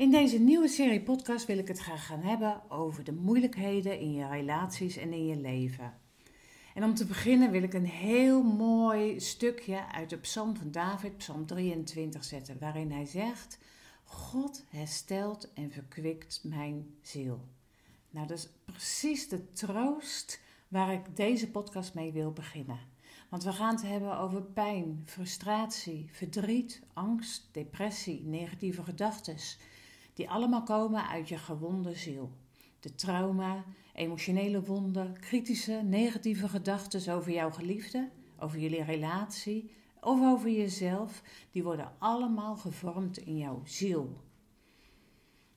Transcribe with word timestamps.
In 0.00 0.10
deze 0.10 0.38
nieuwe 0.38 0.68
serie 0.68 1.02
podcast 1.02 1.46
wil 1.46 1.58
ik 1.58 1.68
het 1.68 1.78
graag 1.78 2.06
gaan 2.06 2.22
hebben 2.22 2.70
over 2.70 3.04
de 3.04 3.12
moeilijkheden 3.12 3.98
in 3.98 4.12
je 4.12 4.28
relaties 4.28 4.96
en 4.96 5.12
in 5.12 5.26
je 5.26 5.36
leven. 5.36 5.94
En 6.74 6.84
om 6.84 6.94
te 6.94 7.06
beginnen 7.06 7.50
wil 7.50 7.62
ik 7.62 7.74
een 7.74 7.86
heel 7.86 8.42
mooi 8.42 9.20
stukje 9.20 9.92
uit 9.92 10.10
de 10.10 10.18
Psalm 10.18 10.56
van 10.56 10.70
David, 10.70 11.16
Psalm 11.16 11.46
23, 11.46 12.24
zetten, 12.24 12.58
waarin 12.58 12.92
hij 12.92 13.06
zegt: 13.06 13.58
God 14.04 14.64
herstelt 14.68 15.52
en 15.52 15.70
verkwikt 15.70 16.40
mijn 16.44 16.94
ziel. 17.02 17.48
Nou, 18.10 18.26
dat 18.26 18.38
is 18.38 18.48
precies 18.64 19.28
de 19.28 19.52
troost 19.52 20.40
waar 20.68 20.92
ik 20.92 21.16
deze 21.16 21.50
podcast 21.50 21.94
mee 21.94 22.12
wil 22.12 22.32
beginnen. 22.32 22.78
Want 23.28 23.44
we 23.44 23.52
gaan 23.52 23.74
het 23.74 23.86
hebben 23.86 24.18
over 24.18 24.42
pijn, 24.42 25.02
frustratie, 25.04 26.08
verdriet, 26.12 26.82
angst, 26.92 27.48
depressie, 27.52 28.22
negatieve 28.24 28.82
gedachten 28.82 29.38
die 30.20 30.30
allemaal 30.30 30.62
komen 30.62 31.08
uit 31.08 31.28
je 31.28 31.38
gewonde 31.38 31.94
ziel. 31.94 32.30
De 32.80 32.94
trauma, 32.94 33.64
emotionele 33.94 34.62
wonden, 34.62 35.20
kritische, 35.20 35.72
negatieve 35.72 36.48
gedachten 36.48 37.14
over 37.14 37.32
jouw 37.32 37.50
geliefde, 37.50 38.10
over 38.38 38.58
jullie 38.58 38.82
relatie 38.82 39.70
of 40.00 40.20
over 40.20 40.50
jezelf, 40.50 41.22
die 41.50 41.62
worden 41.62 41.92
allemaal 41.98 42.56
gevormd 42.56 43.18
in 43.18 43.36
jouw 43.36 43.60
ziel. 43.64 44.24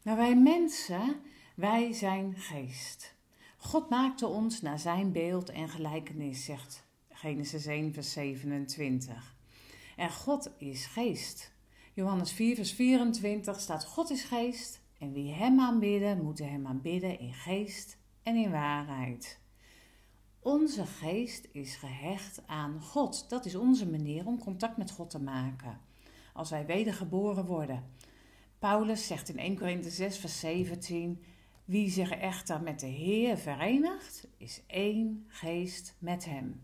Nou, 0.02 0.18
wij 0.18 0.36
mensen, 0.36 1.16
wij 1.56 1.94
zijn 1.94 2.34
geest. 2.38 3.16
God 3.58 3.90
maakte 3.90 4.28
ons 4.28 4.62
naar 4.62 4.80
zijn 4.80 5.12
beeld 5.12 5.50
en 5.50 5.70
gelijkenis, 5.70 6.46
zegt 6.46 6.86
Genesis 7.10 7.66
1, 7.66 7.94
vers 7.94 8.12
27. 8.12 9.36
En 9.96 10.12
God 10.12 10.52
is 10.58 10.86
geest. 10.86 11.53
Johannes 11.96 12.32
4, 12.32 12.56
vers 12.56 12.72
24 12.72 13.60
staat: 13.60 13.86
God 13.86 14.10
is 14.10 14.24
geest 14.24 14.82
en 15.00 15.14
wie 15.14 15.34
hem 15.34 15.60
aanbidden, 15.60 16.24
moeten 16.24 16.50
hem 16.50 16.68
aanbidden 16.68 17.20
in 17.20 17.34
geest 17.34 17.98
en 18.24 18.36
in 18.36 18.52
waarheid. 18.52 19.40
Onze 20.40 20.86
geest 20.86 21.48
is 21.52 21.76
gehecht 21.76 22.42
aan 22.46 22.82
God. 22.82 23.30
Dat 23.30 23.46
is 23.46 23.56
onze 23.56 23.90
manier 23.90 24.26
om 24.26 24.40
contact 24.40 24.78
met 24.78 24.92
God 24.92 25.10
te 25.10 25.20
maken. 25.20 25.80
Als 26.34 26.50
wij 26.50 26.66
wedergeboren 26.66 27.46
worden. 27.46 27.84
Paulus 28.60 29.08
zegt 29.08 29.30
in 29.30 29.38
1 29.38 29.58
Korinthe 29.58 29.90
6, 29.90 30.18
vers 30.18 30.40
17: 30.40 31.24
Wie 31.66 31.90
zich 31.90 32.12
echter 32.12 32.62
met 32.62 32.80
de 32.80 32.86
Heer 32.86 33.38
verenigt, 33.38 34.28
is 34.38 34.62
één 34.68 35.26
geest 35.28 35.96
met 36.00 36.26
hem. 36.26 36.62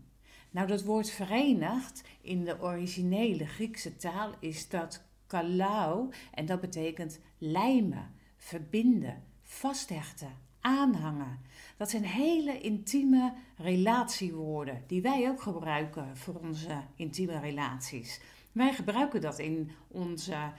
Nou, 0.50 0.66
dat 0.66 0.82
woord 0.82 1.10
verenigd 1.10 2.02
in 2.20 2.44
de 2.44 2.60
originele 2.60 3.46
Griekse 3.46 3.96
taal 3.96 4.34
is 4.40 4.68
dat 4.68 5.08
kalau 5.30 6.10
en 6.34 6.46
dat 6.46 6.60
betekent 6.60 7.20
lijmen, 7.38 8.14
verbinden, 8.36 9.22
vasthechten, 9.42 10.32
aanhangen. 10.60 11.38
Dat 11.76 11.90
zijn 11.90 12.04
hele 12.04 12.60
intieme 12.60 13.32
relatiewoorden 13.56 14.82
die 14.86 15.02
wij 15.02 15.28
ook 15.28 15.42
gebruiken 15.42 16.16
voor 16.16 16.34
onze 16.34 16.82
intieme 16.94 17.38
relaties. 17.40 18.20
Wij 18.52 18.72
gebruiken 18.72 19.20
dat 19.20 19.38
in 19.38 19.70
onze 19.88 20.52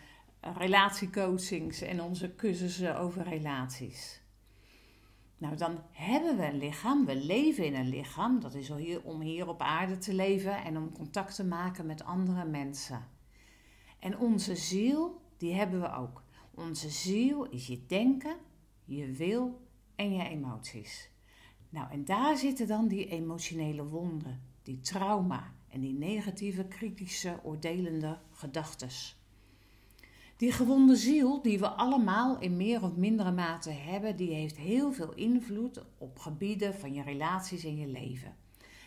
relatiecoachings 0.57 1.81
en 1.81 2.01
onze 2.01 2.35
cursussen 2.35 2.97
over 2.97 3.23
relaties. 3.23 4.21
Nou, 5.37 5.55
dan 5.55 5.79
hebben 5.91 6.37
we 6.37 6.45
een 6.45 6.57
lichaam, 6.57 7.05
we 7.05 7.15
leven 7.15 7.65
in 7.65 7.75
een 7.75 7.89
lichaam. 7.89 8.39
Dat 8.39 8.53
is 8.53 8.71
om 9.03 9.21
hier 9.21 9.47
op 9.47 9.61
aarde 9.61 9.97
te 9.97 10.13
leven 10.13 10.63
en 10.63 10.77
om 10.77 10.91
contact 10.91 11.35
te 11.35 11.43
maken 11.43 11.85
met 11.85 12.03
andere 12.03 12.45
mensen. 12.45 13.05
En 14.01 14.17
onze 14.17 14.55
ziel, 14.55 15.21
die 15.37 15.53
hebben 15.53 15.81
we 15.81 15.93
ook. 15.93 16.23
Onze 16.55 16.89
ziel 16.89 17.49
is 17.49 17.67
je 17.67 17.85
denken, 17.85 18.35
je 18.85 19.11
wil 19.11 19.61
en 19.95 20.13
je 20.13 20.23
emoties. 20.23 21.09
Nou, 21.69 21.91
en 21.91 22.05
daar 22.05 22.37
zitten 22.37 22.67
dan 22.67 22.87
die 22.87 23.07
emotionele 23.07 23.85
wonden, 23.85 24.41
die 24.63 24.79
trauma 24.79 25.53
en 25.67 25.79
die 25.79 25.93
negatieve, 25.93 26.65
kritische, 26.65 27.39
oordelende 27.43 28.19
gedachten. 28.31 28.89
Die 30.37 30.51
gewonde 30.51 30.95
ziel, 30.95 31.41
die 31.41 31.59
we 31.59 31.67
allemaal 31.67 32.39
in 32.39 32.57
meer 32.57 32.83
of 32.83 32.95
mindere 32.95 33.31
mate 33.31 33.69
hebben, 33.69 34.15
die 34.15 34.33
heeft 34.33 34.57
heel 34.57 34.93
veel 34.93 35.13
invloed 35.13 35.83
op 35.97 36.19
gebieden 36.19 36.75
van 36.75 36.93
je 36.93 37.03
relaties 37.03 37.63
en 37.63 37.77
je 37.77 37.87
leven. 37.87 38.35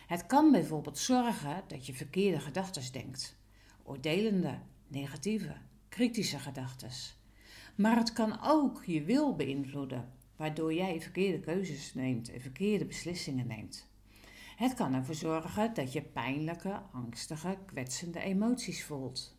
Het 0.07 0.25
kan 0.25 0.51
bijvoorbeeld 0.51 0.97
zorgen 0.97 1.63
dat 1.67 1.85
je 1.85 1.93
verkeerde 1.93 2.39
gedachten 2.39 2.93
denkt, 2.93 3.37
oordelende, 3.83 4.59
negatieve, 4.87 5.55
kritische 5.89 6.39
gedachten. 6.39 6.89
Maar 7.75 7.97
het 7.97 8.13
kan 8.13 8.39
ook 8.43 8.83
je 8.85 9.03
wil 9.03 9.35
beïnvloeden, 9.35 10.11
waardoor 10.35 10.73
jij 10.73 11.01
verkeerde 11.01 11.39
keuzes 11.39 11.93
neemt 11.93 12.31
en 12.31 12.41
verkeerde 12.41 12.85
beslissingen 12.85 13.47
neemt. 13.47 13.87
Het 14.55 14.73
kan 14.73 14.93
ervoor 14.93 15.15
zorgen 15.15 15.73
dat 15.73 15.93
je 15.93 16.01
pijnlijke, 16.01 16.81
angstige, 16.91 17.57
kwetsende 17.65 18.19
emoties 18.19 18.83
voelt. 18.83 19.35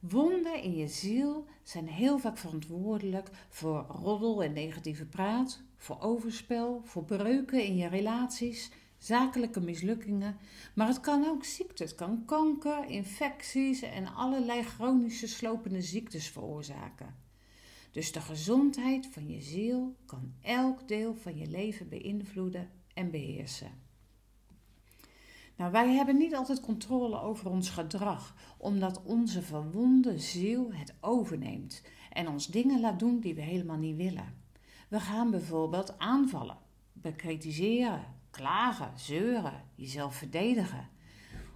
Wonden 0.00 0.62
in 0.62 0.76
je 0.76 0.88
ziel 0.88 1.46
zijn 1.62 1.88
heel 1.88 2.18
vaak 2.18 2.38
verantwoordelijk 2.38 3.30
voor 3.48 3.86
roddel 3.88 4.42
en 4.42 4.52
negatieve 4.52 5.06
praat, 5.06 5.62
voor 5.76 6.00
overspel, 6.00 6.80
voor 6.84 7.04
breuken 7.04 7.64
in 7.64 7.76
je 7.76 7.88
relaties, 7.88 8.70
zakelijke 8.98 9.60
mislukkingen. 9.60 10.36
Maar 10.74 10.86
het 10.86 11.00
kan 11.00 11.26
ook 11.26 11.44
ziekte, 11.44 11.82
het 11.82 11.94
kan 11.94 12.24
kanker, 12.24 12.84
infecties 12.88 13.82
en 13.82 14.14
allerlei 14.14 14.62
chronische 14.62 15.28
slopende 15.28 15.82
ziektes 15.82 16.28
veroorzaken. 16.28 17.14
Dus 17.92 18.12
de 18.12 18.20
gezondheid 18.20 19.06
van 19.06 19.28
je 19.28 19.40
ziel 19.40 19.96
kan 20.06 20.34
elk 20.40 20.88
deel 20.88 21.14
van 21.14 21.36
je 21.36 21.46
leven 21.46 21.88
beïnvloeden 21.88 22.70
en 22.94 23.10
beheersen. 23.10 23.82
Nou, 25.56 25.72
wij 25.72 25.94
hebben 25.94 26.16
niet 26.16 26.34
altijd 26.34 26.60
controle 26.60 27.20
over 27.20 27.50
ons 27.50 27.70
gedrag, 27.70 28.34
omdat 28.56 29.02
onze 29.02 29.42
verwonde 29.42 30.18
ziel 30.18 30.72
het 30.72 30.94
overneemt 31.00 31.82
en 32.10 32.28
ons 32.28 32.46
dingen 32.46 32.80
laat 32.80 32.98
doen 32.98 33.20
die 33.20 33.34
we 33.34 33.40
helemaal 33.40 33.76
niet 33.76 33.96
willen. 33.96 34.42
We 34.88 35.00
gaan 35.00 35.30
bijvoorbeeld 35.30 35.98
aanvallen, 35.98 36.58
bekritiseren, 36.92 38.04
klagen, 38.34 38.92
zeuren, 38.98 39.62
jezelf 39.74 40.14
verdedigen. 40.14 40.88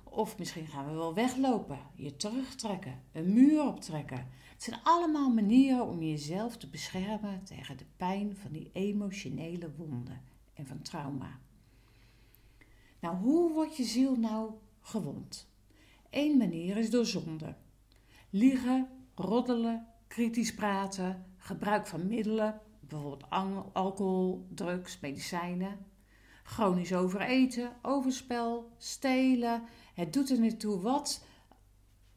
Of 0.04 0.38
misschien 0.38 0.66
gaan 0.66 0.86
we 0.86 0.92
wel 0.92 1.14
weglopen, 1.14 1.78
je 1.94 2.16
terugtrekken, 2.16 3.02
een 3.12 3.32
muur 3.32 3.62
optrekken. 3.62 4.26
Het 4.52 4.62
zijn 4.62 4.80
allemaal 4.82 5.30
manieren 5.30 5.86
om 5.86 6.02
jezelf 6.02 6.56
te 6.56 6.68
beschermen 6.68 7.44
tegen 7.44 7.76
de 7.76 7.84
pijn 7.96 8.36
van 8.36 8.52
die 8.52 8.70
emotionele 8.72 9.74
wonden 9.76 10.20
en 10.54 10.66
van 10.66 10.82
trauma. 10.82 11.38
Nou, 13.00 13.16
hoe 13.16 13.52
wordt 13.52 13.76
je 13.76 13.84
ziel 13.84 14.16
nou 14.16 14.52
gewond? 14.80 15.48
Eén 16.10 16.36
manier 16.36 16.76
is 16.76 16.90
door 16.90 17.06
zonde. 17.06 17.54
Liegen, 18.30 18.88
roddelen, 19.14 19.86
kritisch 20.06 20.54
praten, 20.54 21.24
gebruik 21.36 21.86
van 21.86 22.08
middelen, 22.08 22.60
bijvoorbeeld 22.80 23.30
alcohol, 23.72 24.46
drugs, 24.54 25.00
medicijnen. 25.00 25.86
Chronisch 26.48 26.94
overeten, 26.94 27.76
overspel, 27.82 28.72
stelen. 28.78 29.62
Het 29.94 30.12
doet 30.12 30.30
er 30.30 30.38
niet 30.40 30.60
toe 30.60 30.80
wat, 30.80 31.24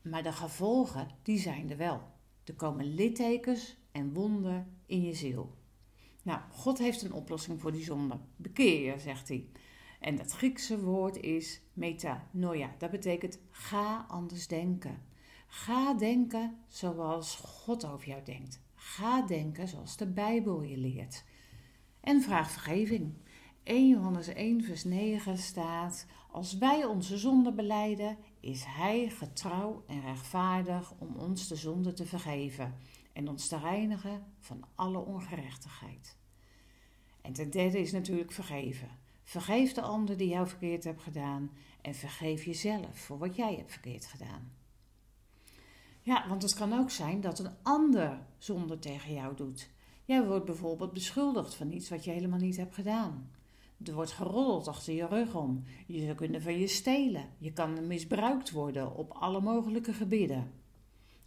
maar 0.02 0.24
de 0.24 0.32
gevolgen, 0.32 1.08
die 1.24 1.40
zijn 1.40 1.70
er 1.70 1.78
wel. 1.78 2.02
Er 2.44 2.54
komen 2.54 2.94
littekens 2.94 3.78
en 3.92 4.14
wonden 4.14 4.78
in 4.86 5.02
je 5.02 5.14
ziel. 5.14 5.58
Nou, 6.24 6.40
God 6.52 6.78
heeft 6.78 7.02
een 7.02 7.14
oplossing 7.14 7.62
voor 7.62 7.72
die 7.72 7.84
zonde. 7.84 8.20
Bekeer 8.36 8.92
je, 8.92 9.00
zegt 9.00 9.28
hij. 9.28 9.48
En 10.00 10.16
dat 10.16 10.32
Griekse 10.32 10.80
woord 10.80 11.18
is 11.18 11.62
metanoia. 11.74 12.76
Dat 12.78 12.92
betekent 12.92 13.40
ga 13.50 14.06
anders 14.08 14.48
denken. 14.48 15.02
Ga 15.48 15.94
denken 15.94 16.58
zoals 16.68 17.36
God 17.36 17.86
over 17.86 18.08
jou 18.08 18.24
denkt. 18.24 18.60
Ga 18.76 19.22
denken 19.22 19.68
zoals 19.68 19.98
de 19.98 20.08
Bijbel 20.08 20.62
je 20.62 20.78
leert. 20.78 21.24
En 22.00 22.22
vraag 22.22 22.52
vergeving. 22.52 23.14
1 23.64 23.88
Johannes 23.88 24.28
1 24.28 24.64
vers 24.64 24.84
9 24.84 25.38
staat: 25.38 26.06
Als 26.32 26.58
wij 26.58 26.86
onze 26.86 27.18
zonde 27.18 27.54
beleiden, 27.54 28.18
is 28.40 28.64
Hij 28.66 29.10
getrouw 29.10 29.84
en 29.88 30.02
rechtvaardig 30.02 30.94
om 30.98 31.16
ons 31.16 31.48
de 31.48 31.56
zonde 31.56 31.94
te 31.94 32.06
vergeven 32.06 32.76
en 33.14 33.30
ons 33.30 33.48
te 33.48 33.58
reinigen 33.58 34.26
van 34.40 34.64
alle 34.76 35.00
ongerechtigheid. 35.00 36.18
En 37.22 37.34
ten 37.34 37.50
derde 37.50 37.80
is 37.80 37.92
natuurlijk 37.92 38.32
vergeven. 38.32 38.90
Vergeef 39.24 39.74
de 39.74 39.82
ander 39.82 40.18
die 40.18 40.28
jou 40.28 40.48
verkeerd 40.48 40.84
hebt 40.84 41.02
gedaan 41.02 41.52
en 41.82 41.96
vergeef 41.96 42.44
jezelf 42.46 43.00
voor 43.00 43.18
wat 43.18 43.36
jij 43.36 43.56
hebt 43.56 43.72
verkeerd 43.72 44.06
gedaan. 44.06 44.52
Ja, 46.02 46.28
want 46.28 46.42
het 46.42 46.54
kan 46.54 46.74
ook 46.74 46.92
zijn 46.92 47.22
dat 47.22 47.40
een 47.40 47.56
ander 47.62 48.20
zonde 48.38 48.80
tegen 48.80 49.14
jou 49.14 49.36
doet. 49.36 49.70
Jij 50.06 50.26
wordt 50.26 50.46
bijvoorbeeld 50.46 50.94
beschuldigd 50.94 51.56
van 51.56 51.72
iets 51.72 51.90
wat 51.90 52.04
je 52.04 52.12
helemaal 52.12 52.40
niet 52.40 52.58
hebt 52.58 52.74
gedaan. 52.74 53.30
Er 53.86 53.94
wordt 53.94 54.12
geroddeld 54.12 54.68
achter 54.68 54.94
je 54.94 55.08
rug 55.08 55.36
om. 55.36 55.64
Je 55.88 56.16
kunnen 56.16 56.42
van 56.42 56.60
je 56.60 56.68
stelen. 56.68 57.30
Je 57.38 57.54
kan 57.54 57.88
misbruikt 57.88 58.52
worden 58.52 58.96
op 58.96 59.12
alle 59.12 59.42
mogelijke 59.42 59.94
gebieden. 59.94 60.52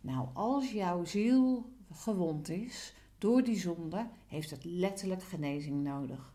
Nou, 0.00 0.28
als 0.32 0.72
jouw 0.72 1.04
ziel 1.04 1.72
gewond 1.92 2.48
is 2.48 2.94
door 3.18 3.42
die 3.42 3.58
zonde, 3.58 4.08
heeft 4.26 4.50
het 4.50 4.64
letterlijk 4.64 5.22
genezing 5.22 5.82
nodig. 5.82 6.34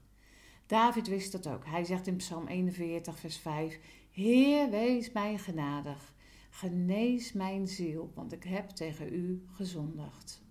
David 0.66 1.08
wist 1.08 1.32
dat 1.32 1.48
ook. 1.48 1.66
Hij 1.66 1.84
zegt 1.84 2.08
in 2.08 2.16
Psalm 2.16 2.48
41, 2.48 3.20
vers 3.20 3.38
5: 3.38 3.80
Heer, 4.12 4.70
wees 4.70 5.12
mij 5.12 5.38
genadig. 5.38 6.14
Genees 6.50 7.34
mijn 7.34 7.68
ziel, 7.68 8.12
want 8.16 8.32
ik 8.32 8.44
heb 8.44 8.70
tegen 8.70 9.14
u 9.14 9.44
gezondigd. 9.54 10.42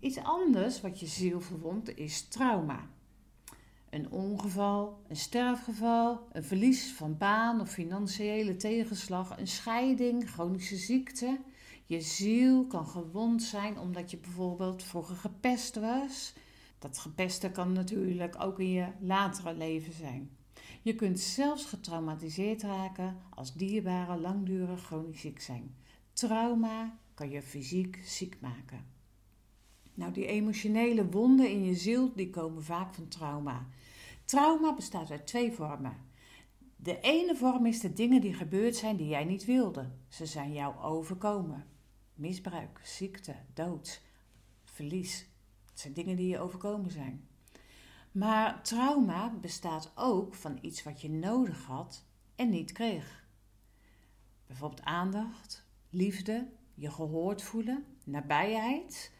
Iets 0.00 0.18
anders 0.18 0.80
wat 0.80 1.00
je 1.00 1.06
ziel 1.06 1.40
verwondt 1.40 1.96
is 1.96 2.28
trauma. 2.28 2.88
Een 3.90 4.10
ongeval, 4.10 5.02
een 5.08 5.16
sterfgeval, 5.16 6.28
een 6.32 6.44
verlies 6.44 6.92
van 6.92 7.16
baan 7.18 7.60
of 7.60 7.70
financiële 7.70 8.56
tegenslag, 8.56 9.38
een 9.38 9.46
scheiding, 9.46 10.30
chronische 10.30 10.76
ziekte. 10.76 11.40
Je 11.84 12.00
ziel 12.00 12.66
kan 12.66 12.86
gewond 12.86 13.42
zijn 13.42 13.78
omdat 13.78 14.10
je 14.10 14.18
bijvoorbeeld 14.18 14.82
vroeger 14.82 15.16
gepest 15.16 15.74
was. 15.74 16.34
Dat 16.78 16.98
gepesten 16.98 17.52
kan 17.52 17.72
natuurlijk 17.72 18.42
ook 18.42 18.58
in 18.58 18.70
je 18.70 18.86
latere 19.00 19.54
leven 19.54 19.92
zijn. 19.92 20.30
Je 20.82 20.94
kunt 20.94 21.20
zelfs 21.20 21.64
getraumatiseerd 21.64 22.62
raken 22.62 23.16
als 23.30 23.54
dierbaren 23.54 24.20
langdurig 24.20 24.84
chronisch 24.84 25.20
ziek 25.20 25.40
zijn. 25.40 25.74
Trauma 26.12 26.98
kan 27.14 27.30
je 27.30 27.42
fysiek 27.42 28.00
ziek 28.04 28.36
maken. 28.40 28.84
Nou, 29.94 30.12
die 30.12 30.26
emotionele 30.26 31.10
wonden 31.10 31.50
in 31.50 31.64
je 31.64 31.74
ziel, 31.74 32.12
die 32.14 32.30
komen 32.30 32.64
vaak 32.64 32.94
van 32.94 33.08
trauma. 33.08 33.66
Trauma 34.30 34.74
bestaat 34.74 35.10
uit 35.10 35.26
twee 35.26 35.52
vormen. 35.52 35.96
De 36.76 37.00
ene 37.00 37.36
vorm 37.36 37.66
is 37.66 37.80
de 37.80 37.92
dingen 37.92 38.20
die 38.20 38.34
gebeurd 38.34 38.76
zijn 38.76 38.96
die 38.96 39.08
jij 39.08 39.24
niet 39.24 39.44
wilde. 39.44 39.90
Ze 40.08 40.26
zijn 40.26 40.52
jou 40.52 40.78
overkomen. 40.78 41.66
Misbruik, 42.14 42.80
ziekte, 42.82 43.36
dood, 43.54 44.02
verlies. 44.64 45.26
Het 45.70 45.80
zijn 45.80 45.92
dingen 45.92 46.16
die 46.16 46.28
je 46.28 46.38
overkomen 46.38 46.90
zijn. 46.90 47.28
Maar 48.12 48.62
trauma 48.62 49.30
bestaat 49.30 49.92
ook 49.94 50.34
van 50.34 50.58
iets 50.60 50.82
wat 50.82 51.00
je 51.00 51.10
nodig 51.10 51.64
had 51.64 52.04
en 52.34 52.48
niet 52.48 52.72
kreeg. 52.72 53.24
Bijvoorbeeld 54.46 54.82
aandacht, 54.82 55.66
liefde, 55.88 56.48
je 56.74 56.90
gehoord 56.90 57.42
voelen, 57.42 57.84
nabijheid. 58.04 59.12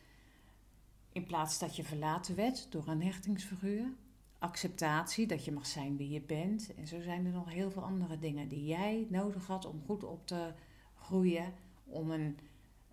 In 1.13 1.27
plaats 1.27 1.59
dat 1.59 1.77
je 1.77 1.85
verlaten 1.85 2.35
werd 2.35 2.73
door 2.73 2.89
een 2.89 3.03
hechtingsfiguur. 3.03 3.93
Acceptatie, 4.41 5.27
dat 5.27 5.45
je 5.45 5.53
mag 5.53 5.67
zijn 5.67 5.97
wie 5.97 6.11
je 6.11 6.21
bent. 6.21 6.75
En 6.75 6.87
zo 6.87 7.01
zijn 7.01 7.27
er 7.27 7.33
nog 7.33 7.53
heel 7.53 7.71
veel 7.71 7.83
andere 7.83 8.19
dingen 8.19 8.49
die 8.49 8.65
jij 8.65 9.07
nodig 9.09 9.47
had 9.47 9.65
om 9.65 9.83
goed 9.87 10.05
op 10.05 10.27
te 10.27 10.53
groeien. 10.95 11.53
Om 11.85 12.11
een 12.11 12.39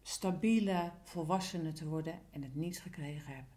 stabiele 0.01 0.91
volwassene 1.03 1.71
te 1.71 1.88
worden 1.88 2.19
en 2.31 2.41
het 2.41 2.55
niet 2.55 2.79
gekregen 2.79 3.35
hebt. 3.35 3.55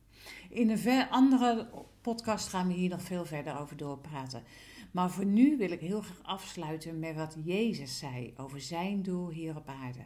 In 0.48 0.70
een 0.70 1.08
andere 1.08 1.70
podcast 2.00 2.48
gaan 2.48 2.66
we 2.66 2.74
hier 2.74 2.88
nog 2.88 3.02
veel 3.02 3.24
verder 3.24 3.58
over 3.58 3.76
doorpraten. 3.76 4.42
Maar 4.90 5.10
voor 5.10 5.24
nu 5.24 5.56
wil 5.56 5.70
ik 5.70 5.80
heel 5.80 6.00
graag 6.00 6.22
afsluiten 6.22 6.98
met 6.98 7.16
wat 7.16 7.36
Jezus 7.44 7.98
zei 7.98 8.34
over 8.36 8.60
zijn 8.60 9.02
doel 9.02 9.28
hier 9.28 9.56
op 9.56 9.68
aarde. 9.68 10.04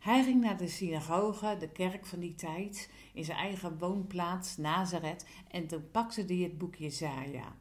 Hij 0.00 0.24
ging 0.24 0.40
naar 0.40 0.56
de 0.56 0.68
synagoge, 0.68 1.56
de 1.58 1.68
kerk 1.68 2.06
van 2.06 2.20
die 2.20 2.34
tijd, 2.34 2.90
in 3.12 3.24
zijn 3.24 3.38
eigen 3.38 3.78
woonplaats 3.78 4.56
Nazareth 4.56 5.26
en 5.50 5.66
toen 5.66 5.90
pakte 5.90 6.24
hij 6.26 6.36
het 6.36 6.58
boek 6.58 6.74
Jezaja. 6.74 7.56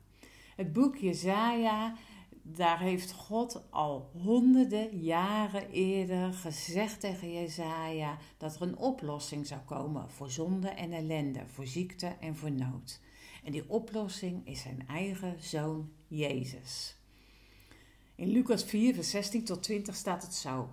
Het 0.56 0.74
boek 0.74 0.96
Jezaja 0.96 1.96
daar 2.42 2.80
heeft 2.80 3.12
God 3.12 3.64
al 3.70 4.12
honderden 4.24 5.00
jaren 5.00 5.72
eerder 5.72 6.34
gezegd 6.34 7.00
tegen 7.00 7.34
Jezaja 7.34 8.18
dat 8.38 8.56
er 8.56 8.62
een 8.62 8.78
oplossing 8.78 9.48
zou 9.48 9.62
komen 9.62 10.10
voor 10.10 10.30
zonde 10.30 10.70
en 10.70 10.92
ellende, 10.92 11.42
voor 11.48 11.68
ziekte 11.68 12.16
en 12.20 12.36
voor 12.36 12.52
nood. 12.52 13.00
En 13.44 13.52
die 13.52 13.70
oplossing 13.70 14.48
is 14.48 14.62
zijn 14.62 14.88
eigen 14.88 15.36
zoon 15.40 15.92
Jezus. 16.08 16.96
In 18.16 18.28
Lucas 18.28 18.64
4, 18.64 18.94
vers 18.94 19.10
16 19.10 19.44
tot 19.44 19.64
20 19.64 19.96
staat 19.96 20.24
het 20.24 20.34
zo. 20.34 20.70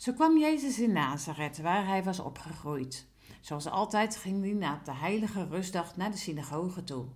Zo 0.00 0.12
kwam 0.12 0.38
Jezus 0.38 0.78
in 0.78 0.92
Nazareth, 0.92 1.58
waar 1.58 1.86
hij 1.86 2.04
was 2.04 2.20
opgegroeid. 2.20 3.06
Zoals 3.40 3.66
altijd 3.66 4.16
ging 4.16 4.42
hij 4.42 4.52
na 4.52 4.80
de 4.84 4.92
heilige 4.92 5.46
rustdag 5.46 5.96
naar 5.96 6.10
de 6.10 6.16
synagoge 6.16 6.84
toe. 6.84 7.06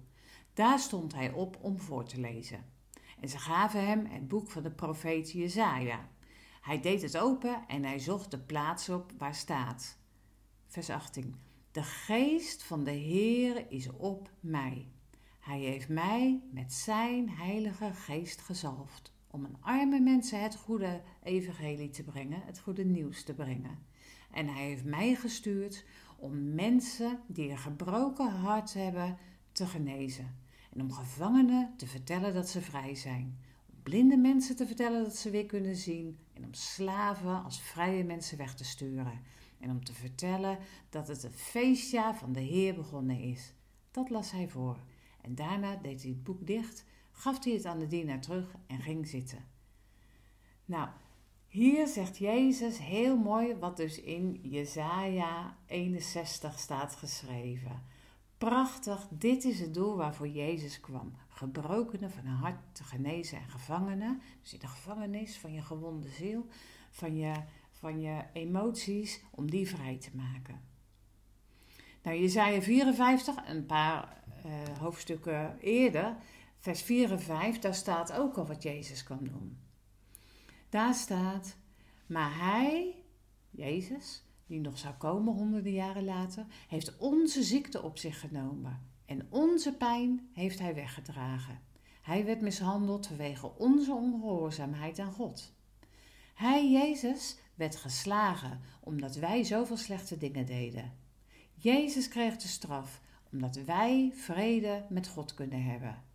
Daar 0.54 0.78
stond 0.78 1.14
hij 1.14 1.32
op 1.32 1.58
om 1.60 1.80
voor 1.80 2.04
te 2.04 2.20
lezen. 2.20 2.64
En 3.20 3.28
ze 3.28 3.38
gaven 3.38 3.86
hem 3.86 4.06
het 4.06 4.28
boek 4.28 4.50
van 4.50 4.62
de 4.62 4.70
profeet 4.70 5.32
Jezaja. 5.32 6.08
Hij 6.60 6.80
deed 6.80 7.02
het 7.02 7.16
open 7.16 7.64
en 7.66 7.84
hij 7.84 7.98
zocht 7.98 8.30
de 8.30 8.38
plaats 8.38 8.88
op 8.88 9.12
waar 9.18 9.34
staat. 9.34 9.98
Vers 10.66 10.90
18. 10.90 11.34
De 11.70 11.82
geest 11.82 12.62
van 12.62 12.84
de 12.84 12.90
Heer 12.90 13.70
is 13.70 13.90
op 13.90 14.30
mij. 14.40 14.88
Hij 15.40 15.58
heeft 15.58 15.88
mij 15.88 16.42
met 16.50 16.72
zijn 16.72 17.30
heilige 17.30 17.92
geest 17.92 18.40
gezalfd 18.40 19.13
om 19.34 19.44
een 19.44 19.56
arme 19.60 20.00
mensen 20.00 20.42
het 20.42 20.56
goede 20.56 21.02
evangelie 21.22 21.90
te 21.90 22.02
brengen, 22.02 22.42
het 22.44 22.58
goede 22.58 22.84
nieuws 22.84 23.22
te 23.22 23.34
brengen. 23.34 23.78
En 24.30 24.48
hij 24.48 24.64
heeft 24.64 24.84
mij 24.84 25.14
gestuurd 25.14 25.84
om 26.16 26.54
mensen 26.54 27.20
die 27.26 27.50
een 27.50 27.58
gebroken 27.58 28.30
hart 28.30 28.74
hebben 28.74 29.18
te 29.52 29.66
genezen 29.66 30.36
en 30.72 30.80
om 30.80 30.92
gevangenen 30.92 31.74
te 31.76 31.86
vertellen 31.86 32.34
dat 32.34 32.48
ze 32.48 32.60
vrij 32.60 32.94
zijn. 32.94 33.38
Om 33.70 33.82
blinde 33.82 34.16
mensen 34.16 34.56
te 34.56 34.66
vertellen 34.66 35.04
dat 35.04 35.16
ze 35.16 35.30
weer 35.30 35.46
kunnen 35.46 35.76
zien. 35.76 36.18
En 36.32 36.44
om 36.44 36.54
slaven 36.54 37.44
als 37.44 37.60
vrije 37.60 38.04
mensen 38.04 38.38
weg 38.38 38.54
te 38.54 38.64
sturen. 38.64 39.20
En 39.60 39.70
om 39.70 39.84
te 39.84 39.92
vertellen 39.92 40.58
dat 40.88 41.08
het 41.08 41.22
een 41.22 41.32
feestjaar 41.32 42.16
van 42.16 42.32
de 42.32 42.40
Heer 42.40 42.74
begonnen 42.74 43.20
is. 43.20 43.54
Dat 43.90 44.10
las 44.10 44.30
hij 44.30 44.48
voor. 44.48 44.76
En 45.20 45.34
daarna 45.34 45.76
deed 45.76 46.02
hij 46.02 46.10
het 46.10 46.24
boek 46.24 46.46
dicht, 46.46 46.84
gaf 47.14 47.44
hij 47.44 47.52
het 47.52 47.66
aan 47.66 47.78
de 47.78 47.86
dienaar 47.86 48.20
terug 48.20 48.54
en 48.66 48.80
ging 48.80 49.06
zitten. 49.06 49.44
Nou, 50.64 50.88
hier 51.48 51.86
zegt 51.86 52.18
Jezus 52.18 52.78
heel 52.78 53.16
mooi 53.16 53.54
wat 53.54 53.76
dus 53.76 54.00
in 54.00 54.40
Jesaja 54.42 55.56
61 55.66 56.58
staat 56.58 56.94
geschreven. 56.94 57.82
Prachtig, 58.38 59.06
dit 59.10 59.44
is 59.44 59.60
het 59.60 59.74
doel 59.74 59.96
waarvoor 59.96 60.28
Jezus 60.28 60.80
kwam. 60.80 61.12
Gebrokenen 61.28 62.10
van 62.10 62.26
een 62.26 62.32
hart 62.32 62.58
te 62.72 62.84
genezen 62.84 63.38
en 63.38 63.48
gevangenen. 63.48 64.20
Dus 64.42 64.52
in 64.52 64.58
de 64.58 64.66
gevangenis 64.66 65.38
van 65.38 65.52
je 65.52 65.62
gewonde 65.62 66.08
ziel, 66.08 66.46
van 66.90 67.16
je, 67.16 67.34
van 67.70 68.00
je 68.00 68.24
emoties, 68.32 69.20
om 69.30 69.50
die 69.50 69.68
vrij 69.68 69.98
te 69.98 70.10
maken. 70.12 70.60
Nou, 72.02 72.16
Jezaja 72.16 72.62
54, 72.62 73.48
een 73.48 73.66
paar 73.66 74.22
uh, 74.46 74.78
hoofdstukken 74.78 75.58
eerder, 75.60 76.16
vers 76.64 76.82
4 76.82 77.10
en 77.10 77.20
5, 77.20 77.58
daar 77.58 77.74
staat 77.74 78.12
ook 78.12 78.36
al 78.36 78.46
wat 78.46 78.62
Jezus 78.62 79.02
kan 79.02 79.18
doen. 79.22 79.58
Daar 80.68 80.94
staat, 80.94 81.56
maar 82.06 82.38
hij, 82.38 82.94
Jezus, 83.50 84.24
die 84.46 84.60
nog 84.60 84.78
zou 84.78 84.94
komen 84.94 85.34
honderden 85.34 85.72
jaren 85.72 86.04
later, 86.04 86.46
heeft 86.68 86.96
onze 86.98 87.42
ziekte 87.42 87.82
op 87.82 87.98
zich 87.98 88.20
genomen 88.20 88.90
en 89.06 89.26
onze 89.30 89.72
pijn 89.72 90.28
heeft 90.32 90.58
hij 90.58 90.74
weggedragen. 90.74 91.60
Hij 92.02 92.24
werd 92.24 92.40
mishandeld 92.40 93.06
vanwege 93.06 93.58
onze 93.58 93.92
ongehoorzaamheid 93.92 94.98
aan 94.98 95.12
God. 95.12 95.52
Hij, 96.34 96.70
Jezus, 96.70 97.38
werd 97.54 97.76
geslagen 97.76 98.60
omdat 98.80 99.16
wij 99.16 99.42
zoveel 99.44 99.76
slechte 99.76 100.18
dingen 100.18 100.46
deden. 100.46 100.92
Jezus 101.54 102.08
kreeg 102.08 102.36
de 102.36 102.48
straf 102.48 103.00
omdat 103.32 103.56
wij 103.56 104.12
vrede 104.14 104.84
met 104.88 105.08
God 105.08 105.34
kunnen 105.34 105.64
hebben. 105.64 106.12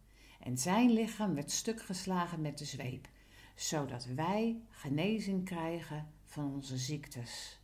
En 0.50 0.58
zijn 0.58 0.92
lichaam 0.92 1.34
werd 1.34 1.52
stuk 1.52 1.82
geslagen 1.82 2.42
met 2.42 2.58
de 2.58 2.66
zweep, 2.66 3.08
zodat 3.56 4.06
wij 4.06 4.62
genezing 4.70 5.46
krijgen 5.46 6.08
van 6.24 6.54
onze 6.54 6.78
ziektes. 6.78 7.60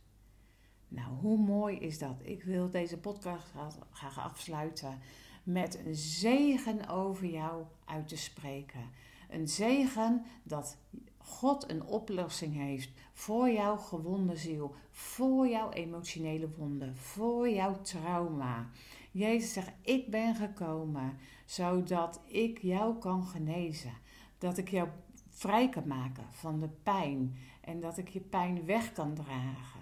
Nou, 0.88 1.08
hoe 1.08 1.38
mooi 1.38 1.78
is 1.78 1.98
dat? 1.98 2.20
Ik 2.22 2.42
wil 2.42 2.70
deze 2.70 2.98
podcast 2.98 3.46
graag 3.90 4.18
afsluiten 4.18 4.98
met 5.42 5.78
een 5.86 5.94
zegen 5.94 6.88
over 6.88 7.26
jou 7.26 7.64
uit 7.84 8.08
te 8.08 8.16
spreken. 8.16 8.90
Een 9.30 9.48
zegen 9.48 10.24
dat 10.42 10.76
God 11.18 11.70
een 11.70 11.84
oplossing 11.84 12.54
heeft 12.54 12.90
voor 13.12 13.50
jouw 13.50 13.76
gewonde 13.76 14.36
ziel, 14.36 14.74
voor 14.90 15.48
jouw 15.48 15.70
emotionele 15.70 16.48
wonden, 16.56 16.96
voor 16.96 17.48
jouw 17.48 17.80
trauma. 17.80 18.70
Jezus 19.10 19.52
zegt: 19.52 19.72
Ik 19.82 20.10
ben 20.10 20.34
gekomen 20.34 21.18
zodat 21.46 22.20
ik 22.24 22.58
jou 22.58 22.98
kan 22.98 23.26
genezen. 23.26 23.92
Dat 24.38 24.58
ik 24.58 24.68
jou 24.68 24.88
vrij 25.28 25.68
kan 25.68 25.86
maken 25.86 26.26
van 26.30 26.58
de 26.58 26.68
pijn 26.68 27.36
en 27.60 27.80
dat 27.80 27.98
ik 27.98 28.08
je 28.08 28.20
pijn 28.20 28.64
weg 28.64 28.92
kan 28.92 29.14
dragen. 29.14 29.80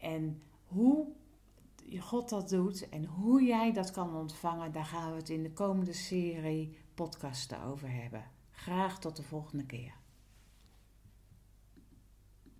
En 0.00 0.42
hoe 0.66 1.06
God 1.98 2.28
dat 2.28 2.48
doet 2.48 2.88
en 2.88 3.04
hoe 3.04 3.42
jij 3.42 3.72
dat 3.72 3.90
kan 3.90 4.16
ontvangen, 4.16 4.72
daar 4.72 4.84
gaan 4.84 5.10
we 5.10 5.16
het 5.16 5.28
in 5.28 5.42
de 5.42 5.52
komende 5.52 5.92
serie 5.92 6.76
podcasten 6.94 7.62
over 7.62 7.92
hebben. 7.92 8.24
Graag 8.50 8.98
tot 8.98 9.16
de 9.16 9.22
volgende 9.22 9.66
keer. 9.66 10.01